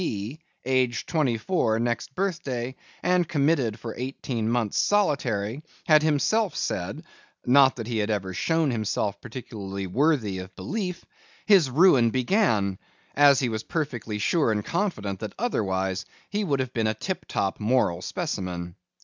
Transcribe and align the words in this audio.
B., 0.01 0.39
aged 0.65 1.07
twenty 1.09 1.37
four 1.37 1.77
next 1.77 2.15
birthday, 2.15 2.75
and 3.03 3.29
committed 3.29 3.77
for 3.79 3.93
eighteen 3.95 4.49
months' 4.49 4.81
solitary, 4.81 5.61
had 5.85 6.01
himself 6.01 6.55
said 6.55 7.03
(not 7.45 7.75
that 7.75 7.85
he 7.85 7.99
had 7.99 8.09
ever 8.09 8.33
shown 8.33 8.71
himself 8.71 9.21
particularly 9.21 9.85
worthy 9.85 10.39
of 10.39 10.55
belief) 10.55 11.05
his 11.45 11.69
ruin 11.69 12.09
began, 12.09 12.79
as 13.15 13.41
he 13.41 13.49
was 13.49 13.61
perfectly 13.61 14.17
sure 14.17 14.51
and 14.51 14.65
confident 14.65 15.19
that 15.19 15.35
otherwise 15.37 16.03
he 16.31 16.43
would 16.43 16.61
have 16.61 16.73
been 16.73 16.87
a 16.87 16.95
tip 16.95 17.25
top 17.27 17.59
moral 17.59 18.01
specimen. 18.01 18.73